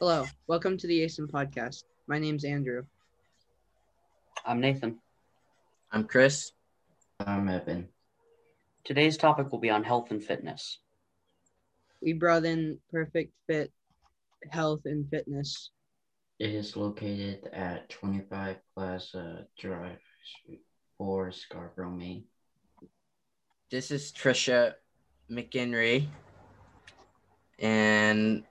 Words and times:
Hello, 0.00 0.26
welcome 0.46 0.78
to 0.78 0.86
the 0.86 1.04
ASIM 1.04 1.30
podcast. 1.30 1.84
My 2.06 2.18
name's 2.18 2.46
Andrew. 2.46 2.84
I'm 4.46 4.58
Nathan. 4.58 4.98
I'm 5.92 6.04
Chris. 6.04 6.52
I'm 7.20 7.50
Evan. 7.50 7.86
Today's 8.82 9.18
topic 9.18 9.52
will 9.52 9.58
be 9.58 9.68
on 9.68 9.84
health 9.84 10.10
and 10.10 10.24
fitness. 10.24 10.78
We 12.00 12.14
brought 12.14 12.46
in 12.46 12.78
Perfect 12.90 13.34
Fit 13.46 13.72
Health 14.48 14.80
and 14.86 15.06
Fitness. 15.10 15.68
It 16.38 16.54
is 16.54 16.78
located 16.78 17.50
at 17.52 17.90
25 17.90 18.56
Plaza 18.74 19.44
Drive, 19.58 19.98
Suite 20.46 20.64
4, 20.96 21.30
Scarborough, 21.30 21.90
Maine. 21.90 22.24
This 23.70 23.90
is 23.90 24.12
Trisha 24.12 24.76
McIntyre. 25.30 26.06
And 27.58 28.44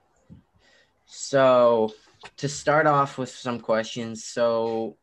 so 1.10 1.92
to 2.36 2.48
start 2.48 2.86
off 2.86 3.18
with 3.18 3.30
some 3.30 3.60
questions, 3.60 4.24
so 4.24 4.96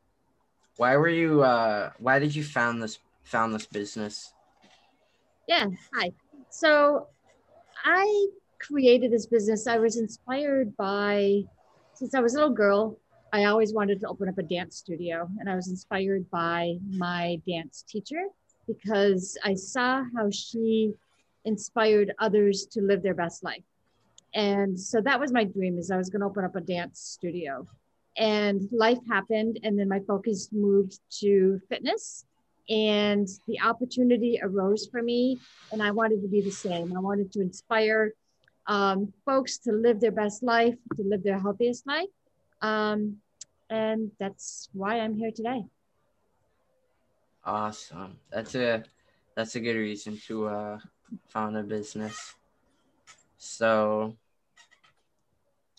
why 0.77 0.95
were 0.95 1.09
you 1.09 1.43
uh 1.43 1.91
why 1.99 2.19
did 2.19 2.35
you 2.35 2.43
found 2.43 2.81
this 2.81 2.99
found 3.23 3.53
this 3.53 3.65
business? 3.65 4.33
Yeah, 5.47 5.67
hi. 5.93 6.11
So 6.49 7.07
I 7.83 8.27
created 8.59 9.11
this 9.11 9.25
business. 9.25 9.67
I 9.67 9.77
was 9.79 9.97
inspired 9.97 10.75
by, 10.77 11.43
since 11.93 12.13
I 12.13 12.19
was 12.19 12.33
a 12.33 12.37
little 12.37 12.53
girl, 12.53 12.97
I 13.33 13.45
always 13.45 13.73
wanted 13.73 13.99
to 14.01 14.07
open 14.07 14.29
up 14.29 14.37
a 14.37 14.43
dance 14.43 14.77
studio. 14.77 15.29
And 15.39 15.49
I 15.49 15.55
was 15.55 15.69
inspired 15.69 16.29
by 16.29 16.77
my 16.89 17.41
dance 17.47 17.83
teacher 17.87 18.23
because 18.67 19.37
I 19.43 19.53
saw 19.55 20.03
how 20.15 20.29
she 20.31 20.93
inspired 21.45 22.13
others 22.19 22.65
to 22.71 22.81
live 22.81 23.03
their 23.03 23.13
best 23.13 23.43
life. 23.43 23.63
And 24.33 24.79
so 24.79 25.01
that 25.01 25.19
was 25.19 25.31
my 25.31 25.43
dream 25.43 25.77
is 25.77 25.91
I 25.91 25.97
was 25.97 26.09
going 26.09 26.21
to 26.21 26.27
open 26.27 26.45
up 26.45 26.55
a 26.55 26.61
dance 26.61 26.99
studio. 26.99 27.65
And 28.17 28.67
life 28.71 28.99
happened 29.07 29.59
and 29.63 29.77
then 29.77 29.87
my 29.87 29.99
focus 30.07 30.49
moved 30.51 30.99
to 31.19 31.59
fitness 31.69 32.25
and 32.69 33.27
the 33.47 33.59
opportunity 33.61 34.39
arose 34.41 34.87
for 34.87 35.01
me 35.01 35.39
and 35.71 35.81
i 35.81 35.89
wanted 35.89 36.21
to 36.21 36.27
be 36.27 36.41
the 36.41 36.51
same 36.51 36.93
i 36.97 36.99
wanted 36.99 37.31
to 37.31 37.39
inspire 37.39 38.13
um, 38.65 39.13
folks 39.23 39.57
to 39.59 39.71
live 39.71 40.01
their 40.01 40.11
best 40.11 40.43
life 40.43 40.75
to 40.97 41.03
live 41.03 41.23
their 41.23 41.39
healthiest 41.39 41.87
life 41.87 42.09
um, 42.61 43.15
and 43.69 44.11
that's 44.19 44.67
why 44.73 44.99
i'm 44.99 45.15
here 45.15 45.31
today 45.31 45.63
Awesome. 47.47 48.17
That's 48.29 48.55
a 48.55 48.83
that's 49.33 49.55
a 49.55 49.61
good 49.61 49.77
reason 49.77 50.19
to 50.27 50.47
uh 50.47 50.79
found 51.29 51.55
a 51.55 51.63
business. 51.63 52.35
So 53.47 54.17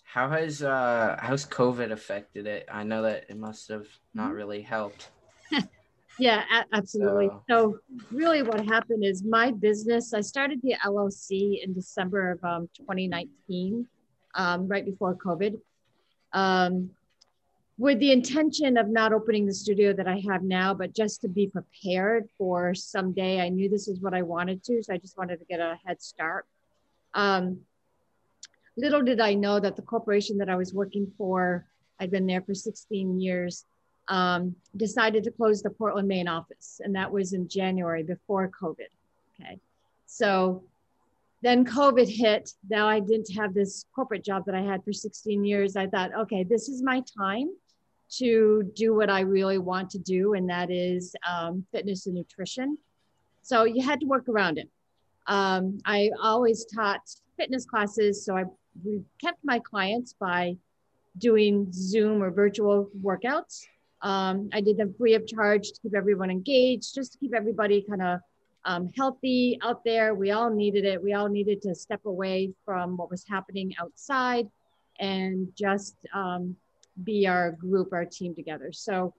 how 0.03 0.29
has 0.29 0.63
uh 0.63 1.17
how's 1.21 1.45
COVID 1.45 1.91
affected 1.91 2.47
it? 2.47 2.67
I 2.71 2.83
know 2.83 3.03
that 3.03 3.25
it 3.29 3.37
must 3.37 3.69
have 3.69 3.87
not 4.13 4.33
really 4.33 4.61
helped. 4.61 5.09
Yeah, 6.17 6.43
a- 6.51 6.75
absolutely. 6.75 7.27
So- 7.27 7.43
So, 7.49 7.79
really, 8.11 8.43
what 8.43 8.65
happened 8.65 9.05
is 9.05 9.23
my 9.23 9.51
business. 9.51 10.13
I 10.13 10.19
started 10.19 10.59
the 10.61 10.75
LLC 10.85 11.63
in 11.63 11.73
December 11.73 12.31
of 12.31 12.43
um, 12.43 12.69
2019, 12.75 13.87
um, 14.35 14.67
right 14.67 14.83
before 14.83 15.15
COVID, 15.15 15.61
um, 16.33 16.89
with 17.77 17.99
the 17.99 18.11
intention 18.11 18.75
of 18.75 18.89
not 18.89 19.13
opening 19.13 19.45
the 19.45 19.53
studio 19.53 19.93
that 19.93 20.09
I 20.09 20.21
have 20.29 20.43
now, 20.43 20.73
but 20.73 20.93
just 20.93 21.21
to 21.21 21.29
be 21.29 21.47
prepared 21.47 22.27
for 22.37 22.73
someday. 22.75 23.39
I 23.39 23.47
knew 23.47 23.69
this 23.69 23.87
is 23.87 24.01
what 24.01 24.13
I 24.13 24.21
wanted 24.21 24.61
to, 24.65 24.83
so 24.83 24.93
I 24.93 24.97
just 24.97 25.17
wanted 25.17 25.39
to 25.39 25.45
get 25.45 25.61
a 25.61 25.79
head 25.85 26.01
start. 26.01 26.45
Um, 27.13 27.59
little 28.77 29.01
did 29.01 29.19
I 29.19 29.33
know 29.33 29.59
that 29.59 29.75
the 29.75 29.81
corporation 29.81 30.37
that 30.37 30.49
I 30.49 30.55
was 30.55 30.73
working 30.73 31.11
for, 31.17 31.65
I'd 31.99 32.11
been 32.11 32.27
there 32.27 32.41
for 32.41 32.53
16 32.53 33.19
years 33.19 33.65
um, 34.07 34.55
decided 34.75 35.23
to 35.23 35.31
close 35.31 35.61
the 35.61 35.69
Portland, 35.69 36.07
Maine 36.07 36.27
office, 36.27 36.81
and 36.83 36.95
that 36.95 37.11
was 37.11 37.33
in 37.33 37.47
January 37.47 38.03
before 38.03 38.49
COVID. 38.49 38.87
Okay, 39.39 39.59
so 40.05 40.63
then 41.41 41.63
COVID 41.63 42.09
hit. 42.09 42.51
Now 42.69 42.87
I 42.87 42.99
didn't 42.99 43.33
have 43.35 43.53
this 43.53 43.85
corporate 43.93 44.23
job 44.23 44.45
that 44.45 44.55
I 44.55 44.61
had 44.61 44.83
for 44.83 44.91
16 44.91 45.45
years. 45.45 45.75
I 45.75 45.87
thought, 45.87 46.13
okay, 46.13 46.43
this 46.43 46.67
is 46.67 46.81
my 46.81 47.03
time 47.17 47.49
to 48.17 48.71
do 48.75 48.95
what 48.95 49.09
I 49.09 49.21
really 49.21 49.59
want 49.59 49.91
to 49.91 49.99
do, 49.99 50.33
and 50.33 50.49
that 50.49 50.71
is 50.71 51.15
um, 51.29 51.65
fitness 51.71 52.07
and 52.07 52.15
nutrition. 52.15 52.77
So 53.43 53.63
you 53.63 53.83
had 53.83 53.99
to 54.01 54.07
work 54.07 54.27
around 54.27 54.57
it. 54.57 54.69
Um, 55.29 55.79
I 55.85 56.09
always 56.21 56.65
taught 56.65 57.01
fitness 57.37 57.65
classes, 57.65 58.25
so 58.25 58.35
I 58.35 58.45
kept 59.21 59.37
my 59.43 59.59
clients 59.59 60.13
by 60.19 60.57
doing 61.17 61.67
Zoom 61.71 62.21
or 62.23 62.31
virtual 62.31 62.89
workouts. 63.01 63.61
Um, 64.01 64.49
I 64.53 64.61
did 64.61 64.77
them 64.77 64.93
free 64.97 65.13
of 65.13 65.27
charge 65.27 65.71
to 65.71 65.81
keep 65.81 65.95
everyone 65.95 66.31
engaged, 66.31 66.95
just 66.95 67.13
to 67.13 67.17
keep 67.19 67.33
everybody 67.33 67.85
kind 67.87 68.01
of 68.01 68.19
um, 68.65 68.91
healthy 68.97 69.59
out 69.61 69.83
there. 69.83 70.15
We 70.15 70.31
all 70.31 70.49
needed 70.49 70.83
it. 70.83 71.01
We 71.01 71.13
all 71.13 71.29
needed 71.29 71.61
to 71.63 71.75
step 71.75 72.05
away 72.05 72.51
from 72.65 72.97
what 72.97 73.11
was 73.11 73.23
happening 73.27 73.73
outside 73.79 74.47
and 74.99 75.47
just 75.55 75.95
um, 76.13 76.55
be 77.03 77.27
our 77.27 77.51
group, 77.51 77.93
our 77.93 78.05
team 78.05 78.33
together. 78.33 78.71
So 78.71 79.13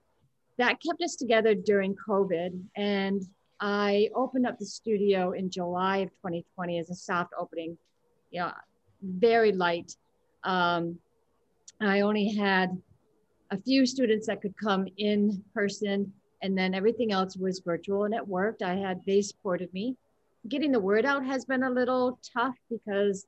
that 0.57 0.79
kept 0.85 1.01
us 1.01 1.15
together 1.15 1.55
during 1.55 1.95
COVID. 1.95 2.61
And 2.75 3.23
I 3.61 4.09
opened 4.15 4.47
up 4.47 4.57
the 4.57 4.65
studio 4.65 5.33
in 5.33 5.51
July 5.51 5.97
of 5.97 6.09
2020 6.09 6.79
as 6.79 6.89
a 6.89 6.95
soft 6.95 7.31
opening, 7.39 7.77
you 8.31 8.41
know, 8.41 8.51
very 9.03 9.51
light. 9.51 9.95
Um, 10.43 10.97
I 11.79 12.01
only 12.01 12.33
had 12.33 12.75
a 13.51 13.57
few 13.57 13.85
students 13.85 14.25
that 14.27 14.41
could 14.41 14.57
come 14.57 14.87
in 14.97 15.43
person 15.53 16.11
and 16.41 16.57
then 16.57 16.73
everything 16.73 17.11
else 17.11 17.37
was 17.37 17.59
virtual 17.59 18.05
and 18.05 18.15
it 18.15 18.27
worked. 18.27 18.63
I 18.63 18.75
had 18.75 19.01
they 19.05 19.21
supported 19.21 19.71
me. 19.73 19.95
Getting 20.47 20.71
the 20.71 20.79
word 20.79 21.05
out 21.05 21.23
has 21.23 21.45
been 21.45 21.61
a 21.61 21.69
little 21.69 22.19
tough 22.35 22.55
because 22.67 23.27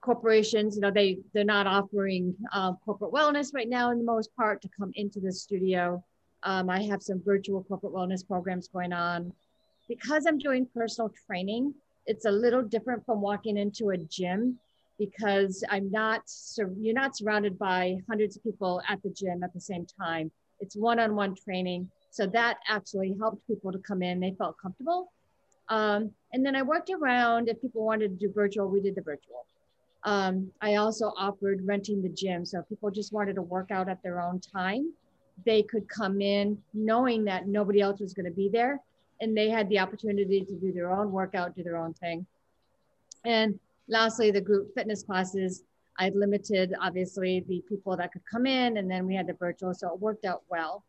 corporations 0.00 0.76
you 0.76 0.80
know 0.80 0.92
they 0.92 1.18
they're 1.34 1.44
not 1.44 1.66
offering 1.66 2.34
um, 2.52 2.78
corporate 2.84 3.12
wellness 3.12 3.52
right 3.52 3.68
now 3.68 3.90
in 3.90 3.98
the 3.98 4.04
most 4.04 4.34
part 4.36 4.62
to 4.62 4.68
come 4.68 4.92
into 4.94 5.20
the 5.20 5.32
studio. 5.32 6.02
Um, 6.44 6.70
i 6.70 6.80
have 6.84 7.02
some 7.02 7.20
virtual 7.22 7.64
corporate 7.64 7.92
wellness 7.92 8.26
programs 8.26 8.68
going 8.68 8.92
on 8.92 9.32
because 9.88 10.26
i'm 10.26 10.38
doing 10.38 10.66
personal 10.74 11.12
training 11.26 11.74
it's 12.06 12.24
a 12.24 12.30
little 12.30 12.62
different 12.62 13.04
from 13.04 13.20
walking 13.20 13.58
into 13.58 13.90
a 13.90 13.98
gym 13.98 14.58
because 14.98 15.62
I'm 15.70 15.90
not, 15.90 16.22
you're 16.80 16.94
not 16.94 17.16
surrounded 17.16 17.58
by 17.58 17.98
hundreds 18.08 18.36
of 18.36 18.42
people 18.42 18.82
at 18.88 19.00
the 19.02 19.10
gym 19.10 19.42
at 19.44 19.54
the 19.54 19.60
same 19.60 19.86
time. 19.86 20.30
It's 20.60 20.74
one 20.74 20.98
on 20.98 21.14
one 21.14 21.36
training. 21.36 21.88
So 22.10 22.26
that 22.28 22.58
actually 22.68 23.14
helped 23.18 23.46
people 23.46 23.70
to 23.70 23.78
come 23.78 24.02
in. 24.02 24.18
They 24.18 24.34
felt 24.36 24.56
comfortable. 24.60 25.12
Um, 25.68 26.10
and 26.32 26.44
then 26.44 26.56
I 26.56 26.62
worked 26.62 26.90
around 26.90 27.48
if 27.48 27.60
people 27.60 27.84
wanted 27.84 28.18
to 28.18 28.26
do 28.26 28.32
virtual, 28.32 28.68
we 28.68 28.80
did 28.80 28.96
the 28.96 29.02
virtual. 29.02 29.44
Um, 30.04 30.50
I 30.60 30.76
also 30.76 31.12
offered 31.16 31.60
renting 31.64 32.02
the 32.02 32.08
gym. 32.08 32.44
So 32.44 32.60
if 32.60 32.68
people 32.68 32.90
just 32.90 33.12
wanted 33.12 33.34
to 33.34 33.42
work 33.42 33.70
out 33.70 33.88
at 33.88 34.02
their 34.02 34.20
own 34.20 34.40
time, 34.40 34.92
they 35.44 35.62
could 35.62 35.88
come 35.88 36.20
in 36.20 36.58
knowing 36.74 37.24
that 37.26 37.46
nobody 37.46 37.80
else 37.80 38.00
was 38.00 38.14
going 38.14 38.26
to 38.26 38.32
be 38.32 38.48
there. 38.48 38.80
And 39.20 39.36
they 39.36 39.48
had 39.48 39.68
the 39.68 39.78
opportunity 39.78 40.44
to 40.44 40.54
do 40.54 40.72
their 40.72 40.92
own 40.92 41.10
workout, 41.10 41.56
do 41.56 41.62
their 41.62 41.76
own 41.76 41.94
thing. 41.94 42.26
And 43.24 43.58
lastly, 43.88 44.30
the 44.30 44.40
group 44.40 44.72
fitness 44.74 45.02
classes, 45.02 45.64
I'd 45.98 46.14
limited 46.14 46.74
obviously 46.80 47.44
the 47.48 47.62
people 47.68 47.96
that 47.96 48.12
could 48.12 48.22
come 48.30 48.46
in, 48.46 48.76
and 48.76 48.90
then 48.90 49.06
we 49.06 49.16
had 49.16 49.26
the 49.26 49.32
virtual, 49.34 49.74
so 49.74 49.92
it 49.92 50.00
worked 50.00 50.24
out 50.24 50.42
well. 50.48 50.84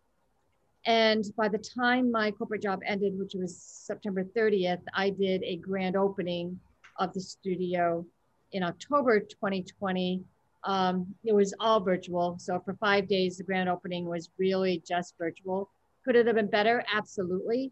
And 0.85 1.25
by 1.35 1.49
the 1.49 1.57
time 1.57 2.11
my 2.11 2.31
corporate 2.31 2.61
job 2.61 2.81
ended, 2.85 3.17
which 3.17 3.33
was 3.33 3.57
September 3.57 4.23
30th, 4.23 4.81
I 4.93 5.09
did 5.09 5.43
a 5.43 5.57
grand 5.57 5.95
opening 5.95 6.59
of 6.97 7.13
the 7.13 7.21
studio 7.21 8.05
in 8.51 8.63
October 8.63 9.19
2020. 9.19 10.23
Um, 10.63 11.13
it 11.23 11.33
was 11.33 11.53
all 11.59 11.79
virtual. 11.79 12.37
So 12.39 12.59
for 12.63 12.73
five 12.75 13.07
days, 13.07 13.37
the 13.37 13.43
grand 13.43 13.69
opening 13.69 14.05
was 14.05 14.29
really 14.37 14.81
just 14.87 15.15
virtual. 15.17 15.69
Could 16.05 16.15
it 16.15 16.27
have 16.27 16.35
been 16.35 16.49
better? 16.49 16.83
Absolutely. 16.93 17.71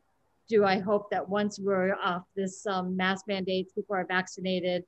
Do 0.50 0.64
I 0.66 0.80
hope 0.80 1.10
that 1.12 1.28
once 1.28 1.60
we're 1.60 1.96
off 1.96 2.24
this 2.36 2.66
um, 2.66 2.96
mask 2.96 3.26
mandates, 3.28 3.74
people 3.74 3.96
are 3.96 4.06
vaccinated, 4.06 4.84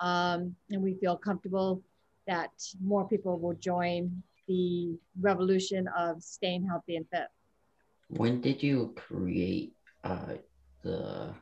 um, 0.00 0.54
and 0.70 0.82
we 0.82 0.94
feel 0.94 1.16
comfortable 1.16 1.82
that 2.26 2.50
more 2.82 3.06
people 3.06 3.38
will 3.38 3.54
join 3.54 4.22
the 4.48 4.96
revolution 5.20 5.88
of 5.96 6.22
staying 6.22 6.66
healthy 6.66 6.96
and 6.96 7.06
fit. 7.12 7.28
When 8.08 8.40
did 8.40 8.62
you 8.62 8.92
create 8.96 9.74
uh, 10.02 10.34
the 10.82 11.34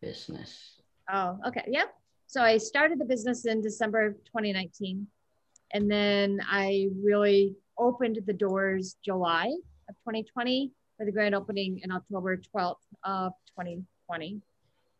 business? 0.00 0.80
Oh, 1.10 1.38
okay. 1.46 1.64
Yep. 1.68 1.94
So 2.26 2.42
I 2.42 2.58
started 2.58 2.98
the 2.98 3.04
business 3.04 3.46
in 3.46 3.62
December 3.62 4.06
of 4.06 4.14
2019. 4.24 5.06
And 5.72 5.90
then 5.90 6.40
I 6.46 6.88
really 7.02 7.54
opened 7.78 8.20
the 8.26 8.32
doors 8.32 8.96
July 9.04 9.46
of 9.88 9.94
2020 9.96 10.72
for 10.98 11.06
the 11.06 11.12
grand 11.12 11.34
opening 11.34 11.80
in 11.84 11.92
October 11.92 12.36
12th 12.36 12.76
of 13.04 13.32
2020. 13.50 14.40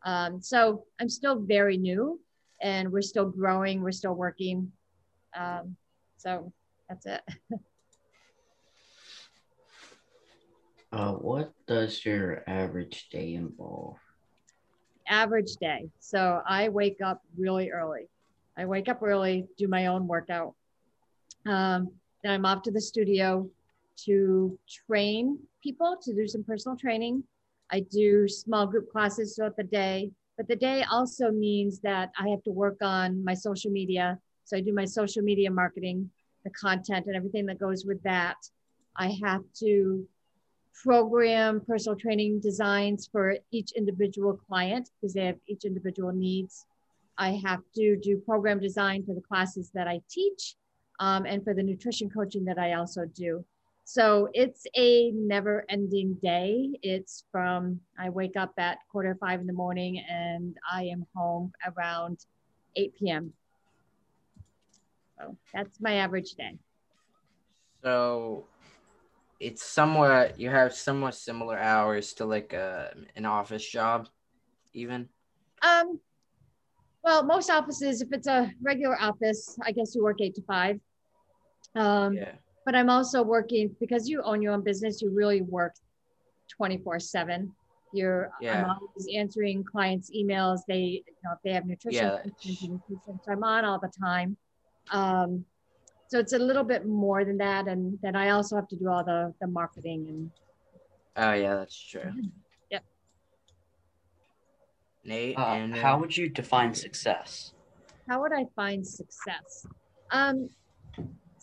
Um, 0.05 0.41
so 0.41 0.85
I'm 0.99 1.09
still 1.09 1.35
very 1.39 1.77
new 1.77 2.19
and 2.61 2.89
we're 2.91 3.01
still 3.01 3.25
growing, 3.25 3.83
we're 3.83 3.91
still 3.91 4.13
working. 4.15 4.71
Um, 5.37 5.75
So 6.17 6.51
that's 6.87 7.05
it. 7.05 7.21
Uh, 10.91 11.11
what 11.13 11.53
does 11.67 12.03
your 12.03 12.43
average 12.47 13.09
day 13.09 13.35
involve? 13.35 13.95
Average 15.07 15.57
day. 15.57 15.87
So 15.99 16.41
I 16.47 16.69
wake 16.69 16.97
up 16.99 17.21
really 17.37 17.69
early. 17.69 18.09
I 18.57 18.65
wake 18.65 18.89
up 18.89 19.03
early, 19.03 19.45
do 19.55 19.67
my 19.67 19.85
own 19.85 20.07
workout. 20.07 20.55
Um, 21.45 21.91
then 22.23 22.31
I'm 22.33 22.43
off 22.43 22.63
to 22.63 22.71
the 22.71 22.81
studio 22.81 23.47
to 24.05 24.57
train 24.87 25.37
people 25.61 25.97
to 26.01 26.13
do 26.13 26.27
some 26.27 26.43
personal 26.43 26.77
training. 26.77 27.23
I 27.71 27.81
do 27.91 28.27
small 28.27 28.65
group 28.65 28.91
classes 28.91 29.35
throughout 29.35 29.57
the 29.57 29.63
day, 29.63 30.11
but 30.37 30.47
the 30.47 30.55
day 30.55 30.83
also 30.91 31.31
means 31.31 31.79
that 31.81 32.11
I 32.19 32.29
have 32.29 32.43
to 32.43 32.51
work 32.51 32.77
on 32.81 33.23
my 33.23 33.33
social 33.33 33.71
media. 33.71 34.17
So 34.45 34.57
I 34.57 34.61
do 34.61 34.73
my 34.73 34.85
social 34.85 35.21
media 35.21 35.51
marketing, 35.51 36.09
the 36.43 36.49
content 36.51 37.05
and 37.05 37.15
everything 37.15 37.45
that 37.47 37.59
goes 37.59 37.85
with 37.85 38.01
that. 38.03 38.37
I 38.95 39.15
have 39.23 39.43
to 39.59 40.07
program 40.83 41.61
personal 41.61 41.97
training 41.97 42.39
designs 42.39 43.09
for 43.11 43.37
each 43.51 43.71
individual 43.73 44.39
client 44.47 44.89
because 44.99 45.13
they 45.13 45.25
have 45.25 45.37
each 45.47 45.65
individual 45.65 46.11
needs. 46.11 46.65
I 47.17 47.39
have 47.45 47.61
to 47.75 47.97
do 47.97 48.17
program 48.17 48.59
design 48.59 49.03
for 49.05 49.13
the 49.13 49.21
classes 49.21 49.71
that 49.73 49.87
I 49.87 50.01
teach 50.09 50.55
um, 50.99 51.25
and 51.25 51.43
for 51.43 51.53
the 51.53 51.63
nutrition 51.63 52.09
coaching 52.09 52.45
that 52.45 52.57
I 52.57 52.73
also 52.73 53.05
do. 53.05 53.43
So 53.91 54.29
it's 54.33 54.67
a 54.77 55.09
never 55.13 55.65
ending 55.67 56.15
day. 56.21 56.77
It's 56.83 57.23
from, 57.31 57.79
I 57.97 58.11
wake 58.11 58.37
up 58.37 58.53
at 58.59 58.77
quarter 58.91 59.17
five 59.19 59.39
in 59.41 59.47
the 59.47 59.53
morning 59.53 60.05
and 60.07 60.55
I 60.71 60.83
am 60.83 61.07
home 61.15 61.51
around 61.65 62.19
8 62.75 62.93
p.m. 62.99 63.33
So 65.17 65.35
that's 65.51 65.81
my 65.81 65.95
average 65.95 66.33
day. 66.35 66.59
So 67.83 68.45
it's 69.39 69.63
somewhat 69.63 70.39
you 70.39 70.51
have 70.51 70.75
somewhat 70.75 71.15
similar 71.15 71.57
hours 71.57 72.13
to 72.13 72.25
like 72.25 72.53
a, 72.53 72.93
an 73.15 73.25
office 73.25 73.67
job, 73.67 74.07
even. 74.71 75.09
Um, 75.63 75.99
well, 77.03 77.23
most 77.23 77.49
offices, 77.49 78.03
if 78.03 78.09
it's 78.11 78.27
a 78.27 78.51
regular 78.61 79.01
office, 79.01 79.57
I 79.65 79.71
guess 79.71 79.95
you 79.95 80.03
work 80.03 80.21
eight 80.21 80.35
to 80.35 80.43
five. 80.43 80.79
Um, 81.73 82.13
Yeah. 82.13 82.33
But 82.69 82.75
I'm 82.75 82.91
also 82.91 83.23
working 83.23 83.75
because 83.79 84.07
you 84.07 84.21
own 84.21 84.43
your 84.43 84.53
own 84.53 84.61
business. 84.61 85.01
You 85.01 85.09
really 85.09 85.41
work 85.41 85.73
24 86.55 86.99
seven. 86.99 87.51
You're 87.93 88.29
Yeah. 88.39 88.63
I'm 88.63 88.69
always 88.69 89.07
answering 89.17 89.63
clients' 89.63 90.11
emails. 90.15 90.59
They, 90.67 91.01
you 91.07 91.13
know, 91.23 91.31
if 91.31 91.39
they 91.43 91.51
have 91.53 91.65
nutrition, 91.65 92.03
Yeah. 92.03 92.21
questions, 92.21 92.61
nutrition, 92.61 93.19
so 93.23 93.31
I'm 93.31 93.43
on 93.43 93.65
all 93.65 93.79
the 93.79 93.91
time. 93.99 94.37
Um, 94.91 95.45
so 96.09 96.19
it's 96.19 96.33
a 96.33 96.37
little 96.37 96.63
bit 96.63 96.85
more 96.85 97.25
than 97.25 97.37
that, 97.37 97.67
and 97.67 97.97
then 98.03 98.15
I 98.15 98.29
also 98.29 98.55
have 98.55 98.67
to 98.67 98.75
do 98.75 98.87
all 98.87 99.03
the 99.03 99.33
the 99.41 99.47
marketing 99.47 100.05
and 100.07 100.31
Oh 101.15 101.33
yeah, 101.33 101.55
that's 101.55 101.75
true. 101.91 102.11
Yep. 102.69 102.83
Nate, 105.05 105.39
Uh, 105.39 105.55
and 105.57 105.75
how 105.75 105.97
would 105.99 106.15
you 106.15 106.29
define 106.29 106.75
success? 106.75 107.53
how 108.07 108.21
would 108.21 108.31
I 108.33 108.45
find 108.55 108.85
success? 108.85 109.65
Um, 110.11 110.51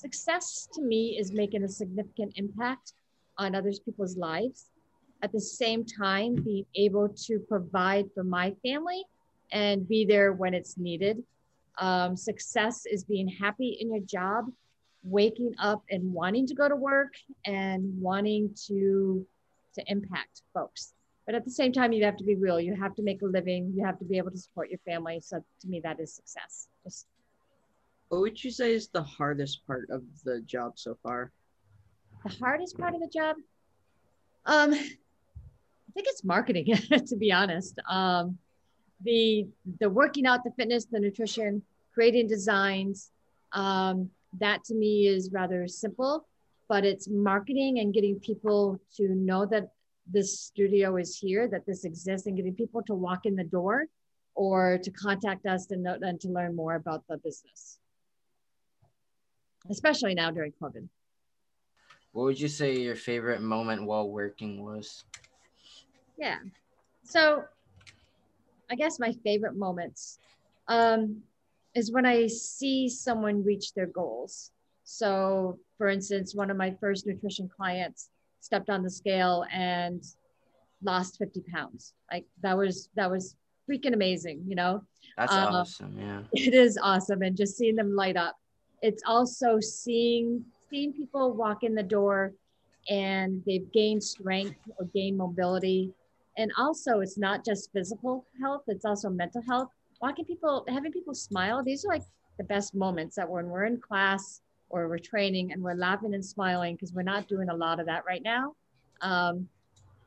success 0.06 0.68
to 0.72 0.82
me 0.82 1.18
is 1.18 1.32
making 1.32 1.64
a 1.64 1.68
significant 1.68 2.32
impact 2.36 2.92
on 3.38 3.56
others 3.56 3.80
people's 3.80 4.16
lives. 4.16 4.66
At 5.22 5.32
the 5.32 5.40
same 5.40 5.84
time, 5.84 6.36
being 6.36 6.66
able 6.76 7.08
to 7.26 7.40
provide 7.48 8.06
for 8.14 8.22
my 8.22 8.54
family 8.64 9.02
and 9.50 9.88
be 9.88 10.04
there 10.04 10.32
when 10.32 10.54
it's 10.54 10.78
needed. 10.78 11.16
Um, 11.78 12.16
success 12.16 12.86
is 12.86 13.02
being 13.04 13.28
happy 13.28 13.78
in 13.80 13.92
your 13.92 14.04
job, 14.04 14.44
waking 15.02 15.52
up 15.58 15.82
and 15.90 16.12
wanting 16.12 16.46
to 16.46 16.54
go 16.54 16.68
to 16.68 16.76
work 16.76 17.12
and 17.44 17.82
wanting 18.00 18.54
to 18.68 19.26
to 19.74 19.82
impact 19.88 20.42
folks. 20.54 20.94
But 21.26 21.34
at 21.34 21.44
the 21.44 21.50
same 21.50 21.72
time, 21.72 21.92
you 21.92 22.04
have 22.04 22.16
to 22.16 22.24
be 22.24 22.36
real. 22.36 22.60
You 22.60 22.74
have 22.76 22.94
to 22.94 23.02
make 23.02 23.20
a 23.22 23.26
living. 23.26 23.72
You 23.76 23.84
have 23.84 23.98
to 23.98 24.04
be 24.04 24.16
able 24.16 24.30
to 24.30 24.38
support 24.38 24.70
your 24.70 24.78
family. 24.86 25.20
So 25.20 25.36
to 25.62 25.68
me, 25.68 25.80
that 25.80 25.98
is 26.00 26.14
success. 26.14 26.68
Just 26.84 27.06
What 28.08 28.20
would 28.20 28.42
you 28.42 28.50
say 28.50 28.72
is 28.72 28.88
the 28.88 29.02
hardest 29.02 29.66
part 29.66 29.90
of 29.90 30.02
the 30.24 30.40
job 30.42 30.78
so 30.78 30.96
far? 31.02 31.32
the 32.24 32.36
hardest 32.38 32.78
part 32.78 32.94
of 32.94 33.00
the 33.00 33.08
job. 33.08 33.36
Um, 34.46 34.72
I 34.72 35.92
think 35.94 36.06
it's 36.08 36.24
marketing, 36.24 36.66
to 37.06 37.16
be 37.16 37.32
honest. 37.32 37.78
Um, 37.88 38.38
the 39.02 39.46
the 39.80 39.90
working 39.90 40.26
out, 40.26 40.44
the 40.44 40.50
fitness, 40.52 40.86
the 40.86 41.00
nutrition, 41.00 41.62
creating 41.92 42.28
designs. 42.28 43.10
Um, 43.52 44.10
that 44.38 44.64
to 44.64 44.74
me 44.74 45.06
is 45.06 45.30
rather 45.32 45.66
simple, 45.66 46.26
but 46.68 46.84
it's 46.84 47.08
marketing 47.08 47.78
and 47.78 47.94
getting 47.94 48.18
people 48.20 48.80
to 48.96 49.08
know 49.14 49.46
that 49.46 49.70
this 50.10 50.40
studio 50.40 50.96
is 50.96 51.16
here, 51.18 51.48
that 51.48 51.66
this 51.66 51.84
exists, 51.84 52.26
and 52.26 52.36
getting 52.36 52.54
people 52.54 52.82
to 52.82 52.94
walk 52.94 53.24
in 53.24 53.34
the 53.34 53.44
door 53.44 53.86
or 54.34 54.78
to 54.82 54.90
contact 54.90 55.46
us 55.46 55.70
and, 55.70 55.86
and 55.86 56.20
to 56.20 56.28
learn 56.28 56.54
more 56.54 56.74
about 56.74 57.02
the 57.08 57.16
business, 57.18 57.78
especially 59.70 60.14
now 60.14 60.30
during 60.30 60.52
COVID. 60.60 60.88
what 62.12 62.24
would 62.24 62.40
you 62.40 62.48
say 62.48 62.74
your 62.78 62.96
favorite 62.96 63.42
moment 63.42 63.84
while 63.84 64.08
working 64.08 64.64
was? 64.64 65.04
Yeah. 66.16 66.38
So 67.04 67.44
I 68.70 68.74
guess 68.74 68.98
my 68.98 69.12
favorite 69.22 69.54
moments 69.54 70.18
um, 70.68 71.22
is 71.74 71.92
when 71.92 72.06
I 72.06 72.26
see 72.26 72.88
someone 72.88 73.44
reach 73.44 73.74
their 73.74 73.86
goals. 73.86 74.50
So, 74.84 75.58
for 75.78 75.88
instance, 75.88 76.34
one 76.34 76.50
of 76.50 76.56
my 76.56 76.74
first 76.80 77.06
nutrition 77.06 77.48
clients 77.54 78.08
stepped 78.40 78.70
on 78.70 78.82
the 78.82 78.90
scale 78.90 79.44
and 79.52 80.02
lost 80.82 81.18
50 81.18 81.42
pounds. 81.52 81.92
Like 82.10 82.24
that 82.42 82.56
was 82.56 82.88
that 82.94 83.10
was 83.10 83.36
freaking 83.70 83.92
amazing, 83.94 84.44
you 84.46 84.54
know. 84.54 84.82
That's 85.16 85.34
Uh, 85.34 85.46
awesome. 85.50 85.98
Yeah. 85.98 86.20
it 86.32 86.54
is 86.54 86.78
awesome 86.82 87.22
and 87.22 87.36
just 87.36 87.56
seeing 87.56 87.76
them 87.76 87.94
light 87.94 88.16
up 88.16 88.36
it's 88.86 89.02
also 89.04 89.58
seeing 89.60 90.44
seeing 90.70 90.92
people 90.92 91.34
walk 91.34 91.64
in 91.64 91.74
the 91.74 91.82
door 91.82 92.32
and 92.88 93.42
they've 93.44 93.70
gained 93.72 94.02
strength 94.02 94.58
or 94.78 94.86
gained 94.94 95.16
mobility 95.16 95.92
and 96.38 96.52
also 96.56 97.00
it's 97.00 97.18
not 97.18 97.44
just 97.44 97.72
physical 97.72 98.24
health 98.40 98.62
it's 98.68 98.84
also 98.84 99.10
mental 99.10 99.42
health 99.48 99.68
walking 100.00 100.24
people 100.24 100.64
having 100.68 100.92
people 100.92 101.14
smile 101.14 101.64
these 101.64 101.84
are 101.84 101.88
like 101.88 102.04
the 102.38 102.44
best 102.44 102.74
moments 102.74 103.16
that 103.16 103.28
when 103.28 103.46
we're 103.46 103.64
in 103.64 103.80
class 103.80 104.40
or 104.68 104.88
we're 104.88 104.98
training 104.98 105.52
and 105.52 105.60
we're 105.60 105.74
laughing 105.74 106.14
and 106.14 106.24
smiling 106.24 106.76
because 106.76 106.92
we're 106.92 107.02
not 107.02 107.26
doing 107.26 107.48
a 107.48 107.54
lot 107.54 107.80
of 107.80 107.86
that 107.86 108.04
right 108.06 108.22
now 108.22 108.54
um, 109.00 109.48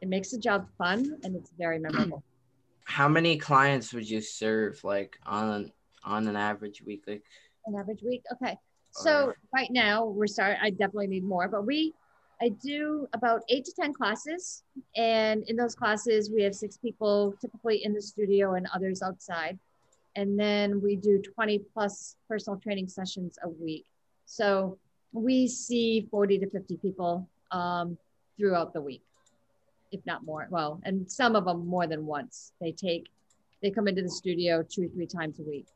it 0.01 0.07
makes 0.07 0.31
the 0.31 0.37
job 0.37 0.65
fun 0.77 1.17
and 1.23 1.35
it's 1.35 1.51
very 1.57 1.79
memorable 1.79 2.23
How 2.89 3.07
many 3.07 3.37
clients 3.37 3.93
would 3.93 4.09
you 4.09 4.19
serve 4.19 4.83
like 4.83 5.15
on 5.23 5.71
on 6.03 6.27
an 6.27 6.35
average 6.35 6.81
week? 6.81 7.03
Like 7.05 7.23
an 7.67 7.75
average 7.75 8.01
week. 8.01 8.23
Okay. 8.33 8.57
So 8.91 9.33
right 9.53 9.69
now 9.71 10.05
we're 10.05 10.27
starting, 10.27 10.59
I 10.61 10.71
definitely 10.71 11.07
need 11.07 11.23
more, 11.23 11.47
but 11.47 11.65
we, 11.65 11.93
I 12.41 12.49
do 12.49 13.07
about 13.13 13.41
eight 13.49 13.65
to 13.65 13.73
10 13.73 13.93
classes. 13.93 14.63
And 14.95 15.43
in 15.47 15.55
those 15.55 15.75
classes, 15.75 16.31
we 16.31 16.41
have 16.43 16.55
six 16.55 16.77
people 16.77 17.35
typically 17.41 17.83
in 17.83 17.93
the 17.93 18.01
studio 18.01 18.55
and 18.55 18.67
others 18.73 19.01
outside. 19.01 19.59
And 20.15 20.39
then 20.39 20.81
we 20.81 20.95
do 20.95 21.21
20 21.21 21.59
plus 21.73 22.15
personal 22.27 22.59
training 22.59 22.87
sessions 22.87 23.37
a 23.43 23.49
week. 23.49 23.85
So 24.25 24.77
we 25.11 25.47
see 25.47 26.07
40 26.11 26.39
to 26.39 26.49
50 26.49 26.77
people 26.77 27.27
um, 27.51 27.97
throughout 28.37 28.73
the 28.73 28.81
week, 28.81 29.03
if 29.91 30.05
not 30.05 30.25
more. 30.25 30.47
Well, 30.49 30.79
and 30.83 31.09
some 31.09 31.35
of 31.35 31.45
them 31.45 31.67
more 31.67 31.87
than 31.87 32.05
once. 32.05 32.53
They 32.61 32.71
take, 32.71 33.07
they 33.61 33.69
come 33.71 33.87
into 33.87 34.01
the 34.01 34.09
studio 34.09 34.63
two, 34.63 34.85
or 34.85 34.87
three 34.89 35.07
times 35.07 35.39
a 35.39 35.43
week. 35.43 35.67